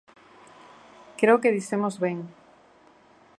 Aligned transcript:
Creo 1.19 1.41
que 1.41 1.53
dixemos 1.55 1.95
ben. 2.03 2.17